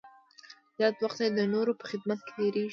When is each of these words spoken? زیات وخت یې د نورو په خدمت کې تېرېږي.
زیات 0.77 0.95
وخت 1.03 1.19
یې 1.23 1.29
د 1.37 1.41
نورو 1.53 1.73
په 1.79 1.85
خدمت 1.91 2.19
کې 2.25 2.31
تېرېږي. 2.37 2.69